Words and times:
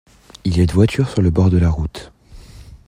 Il 0.45 0.57
y 0.57 0.59
a 0.59 0.63
une 0.63 0.71
voiture 0.71 1.07
sur 1.09 1.21
le 1.21 1.29
bord 1.29 1.51
de 1.51 1.59
la 1.59 1.69
route. 1.69 2.11